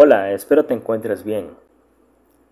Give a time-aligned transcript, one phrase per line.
[0.00, 1.56] Hola, espero te encuentres bien.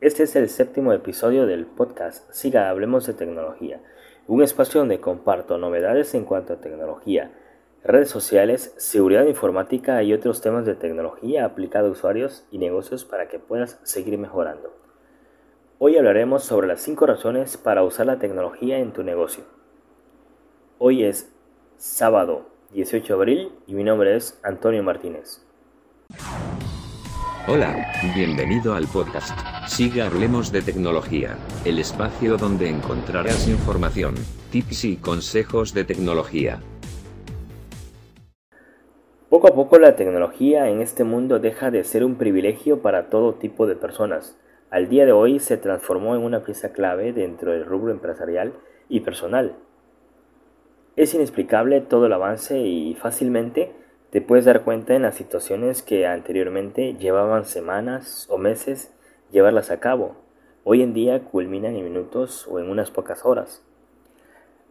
[0.00, 3.82] Este es el séptimo episodio del podcast Siga Hablemos de Tecnología,
[4.28, 7.32] un espacio donde comparto novedades en cuanto a tecnología,
[7.82, 13.26] redes sociales, seguridad informática y otros temas de tecnología aplicada a usuarios y negocios para
[13.26, 14.72] que puedas seguir mejorando.
[15.80, 19.42] Hoy hablaremos sobre las 5 razones para usar la tecnología en tu negocio.
[20.78, 21.34] Hoy es
[21.76, 25.44] sábado 18 de abril y mi nombre es Antonio Martínez.
[27.48, 29.36] Hola, bienvenido al podcast.
[29.66, 34.14] Siga Hablemos de Tecnología, el espacio donde encontrarás información,
[34.52, 36.60] tips y consejos de tecnología.
[39.28, 43.34] Poco a poco la tecnología en este mundo deja de ser un privilegio para todo
[43.34, 44.38] tipo de personas.
[44.70, 48.52] Al día de hoy se transformó en una pieza clave dentro del rubro empresarial
[48.88, 49.56] y personal.
[50.94, 53.72] Es inexplicable todo el avance y fácilmente
[54.12, 58.92] te puedes dar cuenta en las situaciones que anteriormente llevaban semanas o meses
[59.30, 60.16] llevarlas a cabo.
[60.64, 63.64] Hoy en día culminan en minutos o en unas pocas horas.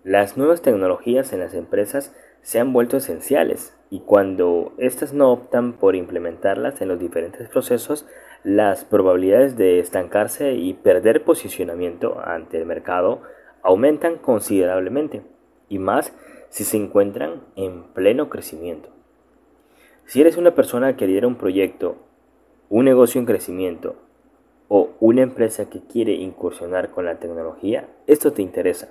[0.03, 5.73] Las nuevas tecnologías en las empresas se han vuelto esenciales y cuando éstas no optan
[5.73, 8.05] por implementarlas en los diferentes procesos,
[8.43, 13.23] las probabilidades de estancarse y perder posicionamiento ante el mercado
[13.63, 15.23] aumentan considerablemente,
[15.67, 16.13] y más
[16.49, 19.00] si se encuentran en pleno crecimiento.
[20.11, 21.95] Si eres una persona que lidera un proyecto,
[22.67, 23.95] un negocio en crecimiento
[24.67, 28.89] o una empresa que quiere incursionar con la tecnología, esto te interesa.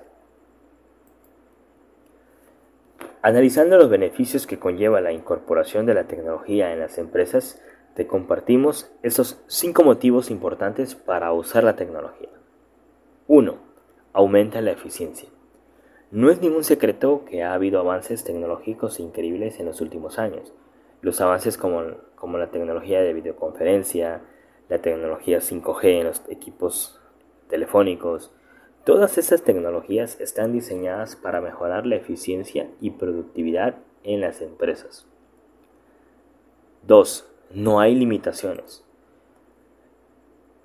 [3.21, 7.61] Analizando los beneficios que conlleva la incorporación de la tecnología en las empresas,
[7.93, 12.29] te compartimos estos cinco motivos importantes para usar la tecnología.
[13.27, 13.57] 1.
[14.13, 15.29] Aumenta la eficiencia.
[16.09, 20.51] No es ningún secreto que ha habido avances tecnológicos increíbles en los últimos años
[21.01, 21.83] los avances como,
[22.15, 24.21] como la tecnología de videoconferencia,
[24.69, 26.99] la tecnología 5G en los equipos
[27.49, 28.31] telefónicos,
[28.85, 35.07] todas esas tecnologías están diseñadas para mejorar la eficiencia y productividad en las empresas.
[36.87, 37.27] 2.
[37.51, 38.83] No hay limitaciones.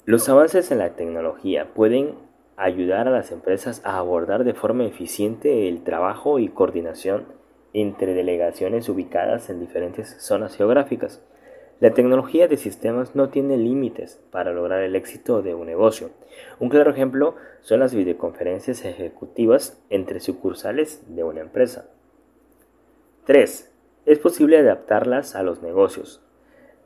[0.05, 2.15] Los avances en la tecnología pueden
[2.57, 7.27] ayudar a las empresas a abordar de forma eficiente el trabajo y coordinación
[7.77, 11.23] entre delegaciones ubicadas en diferentes zonas geográficas.
[11.79, 16.09] La tecnología de sistemas no tiene límites para lograr el éxito de un negocio.
[16.59, 21.91] Un claro ejemplo son las videoconferencias ejecutivas entre sucursales de una empresa.
[23.27, 23.71] 3.
[24.07, 26.23] Es posible adaptarlas a los negocios.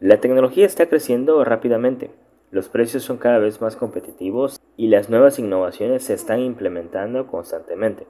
[0.00, 2.10] La tecnología está creciendo rápidamente,
[2.50, 8.08] los precios son cada vez más competitivos y las nuevas innovaciones se están implementando constantemente.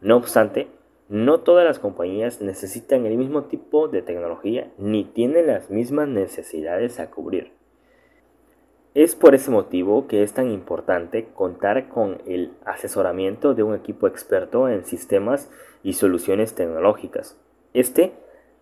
[0.00, 0.68] No obstante,
[1.08, 6.98] no todas las compañías necesitan el mismo tipo de tecnología ni tienen las mismas necesidades
[6.98, 7.52] a cubrir.
[8.94, 14.06] Es por ese motivo que es tan importante contar con el asesoramiento de un equipo
[14.06, 15.50] experto en sistemas
[15.82, 17.38] y soluciones tecnológicas.
[17.74, 18.12] Este,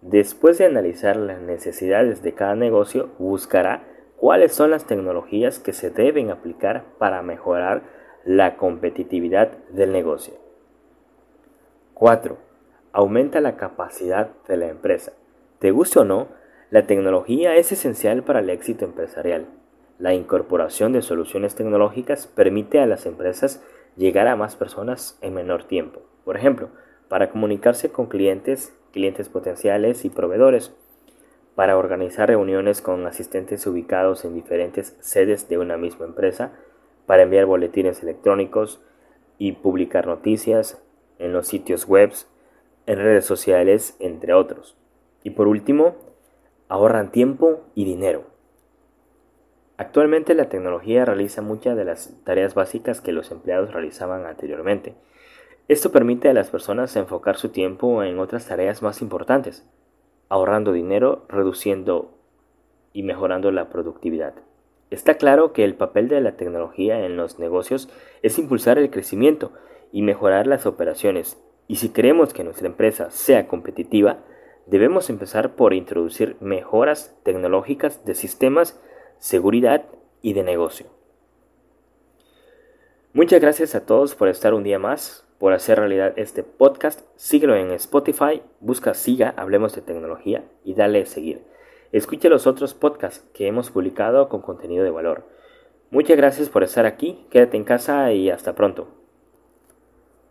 [0.03, 3.84] después de analizar las necesidades de cada negocio, buscará
[4.16, 7.82] cuáles son las tecnologías que se deben aplicar para mejorar
[8.25, 10.44] la competitividad del negocio.
[11.94, 12.37] 4.
[12.93, 15.12] Aumenta la capacidad de la empresa.
[15.60, 16.27] Te guste o no,
[16.71, 19.47] la tecnología es esencial para el éxito empresarial.
[20.00, 23.62] La incorporación de soluciones tecnológicas permite a las empresas
[23.97, 26.03] llegar a más personas en menor tiempo.
[26.25, 26.71] Por ejemplo,
[27.09, 30.75] para comunicarse con clientes, clientes potenciales y proveedores,
[31.55, 36.55] para organizar reuniones con asistentes ubicados en diferentes sedes de una misma empresa,
[37.06, 38.82] para enviar boletines electrónicos
[39.38, 40.83] y publicar noticias,
[41.19, 42.12] en los sitios web,
[42.86, 44.76] en redes sociales, entre otros.
[45.22, 45.97] Y por último,
[46.69, 48.25] ahorran tiempo y dinero.
[49.76, 54.94] Actualmente la tecnología realiza muchas de las tareas básicas que los empleados realizaban anteriormente.
[55.66, 59.66] Esto permite a las personas enfocar su tiempo en otras tareas más importantes,
[60.28, 62.19] ahorrando dinero, reduciendo
[62.92, 64.34] y mejorando la productividad.
[64.90, 67.88] Está claro que el papel de la tecnología en los negocios
[68.22, 69.52] es impulsar el crecimiento
[69.94, 71.41] y mejorar las operaciones.
[71.69, 74.19] Y si queremos que nuestra empresa sea competitiva,
[74.67, 78.82] debemos empezar por introducir mejoras tecnológicas de sistemas,
[79.19, 79.85] seguridad
[80.20, 80.87] y de negocio.
[83.12, 87.02] Muchas gracias a todos por estar un día más, por hacer realidad este podcast.
[87.14, 91.44] Síguelo en Spotify, busca Siga, hablemos de tecnología y dale a seguir.
[91.93, 95.23] Escucha los otros podcasts que hemos publicado con contenido de valor.
[95.93, 99.03] Muchas gracias por estar aquí, quédate en casa y hasta pronto.